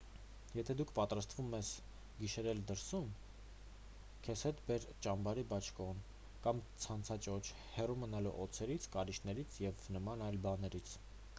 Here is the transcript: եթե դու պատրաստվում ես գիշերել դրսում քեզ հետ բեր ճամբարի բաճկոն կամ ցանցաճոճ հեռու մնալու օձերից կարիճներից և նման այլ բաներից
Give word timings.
եթե 0.57 0.75
դու 0.77 0.85
պատրաստվում 0.99 1.51
ես 1.55 1.67
գիշերել 2.21 2.61
դրսում 2.71 3.09
քեզ 4.27 4.43
հետ 4.47 4.63
բեր 4.69 4.87
ճամբարի 5.07 5.43
բաճկոն 5.51 6.01
կամ 6.47 6.61
ցանցաճոճ 6.85 7.51
հեռու 7.75 7.97
մնալու 8.05 8.31
օձերից 8.47 8.87
կարիճներից 8.97 9.59
և 9.67 9.85
նման 9.99 10.25
այլ 10.31 10.41
բաներից 10.47 10.97